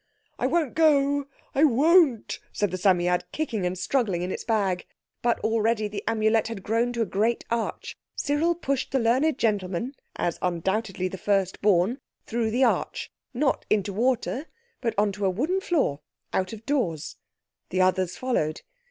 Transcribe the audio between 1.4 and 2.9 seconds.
I won't," said the